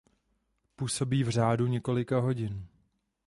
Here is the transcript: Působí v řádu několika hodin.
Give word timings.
Působí 0.75 1.23
v 1.23 1.29
řádu 1.29 1.67
několika 1.67 2.19
hodin. 2.19 2.65